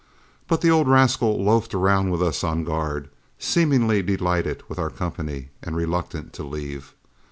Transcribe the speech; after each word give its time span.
But 0.47 0.61
the 0.61 0.71
old 0.71 0.87
rascal 0.87 1.43
loafed 1.43 1.75
around 1.75 2.09
with 2.09 2.23
us 2.23 2.43
on 2.43 2.63
guard, 2.63 3.07
seemingly 3.37 4.01
delighted 4.01 4.63
with 4.67 4.79
our 4.79 4.89
company 4.89 5.49
and 5.61 5.75
reluctant 5.75 6.33
to 6.33 6.43
leave. 6.43 6.95